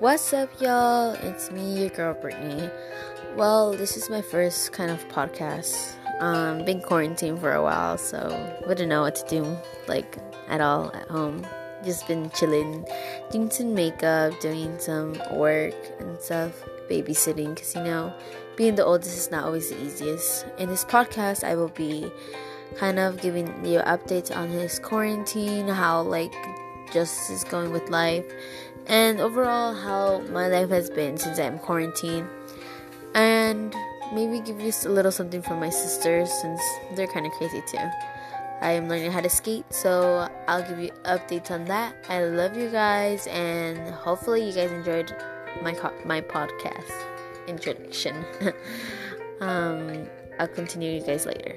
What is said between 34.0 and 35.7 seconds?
maybe give you a little something from my